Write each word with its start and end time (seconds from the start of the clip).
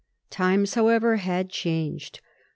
Times, 0.31 0.73
however, 0.73 1.17
had 1.17 1.51
changed. 1.51 2.21